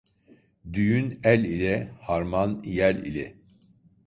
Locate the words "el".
1.23-1.43